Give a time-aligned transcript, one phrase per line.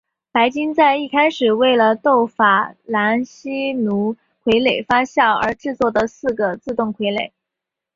[0.31, 7.29] 白金在一开始为了逗法兰西奴傀儡发笑而制作的四个自动傀儡。